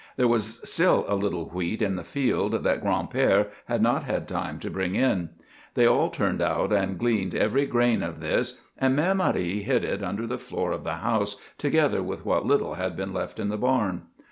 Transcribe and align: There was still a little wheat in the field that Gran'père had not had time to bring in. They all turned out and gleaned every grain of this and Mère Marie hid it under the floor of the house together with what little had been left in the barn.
There 0.17 0.27
was 0.27 0.67
still 0.67 1.05
a 1.07 1.13
little 1.13 1.49
wheat 1.51 1.79
in 1.79 1.95
the 1.95 2.03
field 2.03 2.63
that 2.63 2.83
Gran'père 2.83 3.49
had 3.65 3.83
not 3.83 4.03
had 4.05 4.27
time 4.27 4.57
to 4.61 4.71
bring 4.71 4.95
in. 4.95 5.29
They 5.75 5.85
all 5.85 6.09
turned 6.09 6.41
out 6.41 6.73
and 6.73 6.97
gleaned 6.97 7.35
every 7.35 7.67
grain 7.67 8.01
of 8.01 8.19
this 8.19 8.63
and 8.79 8.97
Mère 8.97 9.15
Marie 9.15 9.61
hid 9.61 9.83
it 9.83 10.03
under 10.03 10.25
the 10.25 10.39
floor 10.39 10.71
of 10.71 10.83
the 10.83 10.95
house 11.05 11.35
together 11.59 12.01
with 12.01 12.25
what 12.25 12.47
little 12.47 12.73
had 12.73 12.95
been 12.97 13.13
left 13.13 13.39
in 13.39 13.49
the 13.49 13.57
barn. 13.57 14.07